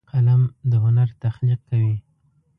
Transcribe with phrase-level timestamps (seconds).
[0.09, 1.95] قلم د هنر تخلیق کوي